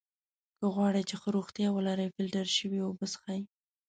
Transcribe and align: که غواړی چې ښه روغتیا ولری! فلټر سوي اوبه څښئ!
که 0.59 0.65
غواړی 0.75 1.01
چې 1.09 1.15
ښه 1.21 1.29
روغتیا 1.37 1.69
ولری! 1.73 2.13
فلټر 2.15 2.47
سوي 2.57 2.79
اوبه 2.83 3.05
څښئ! 3.13 3.41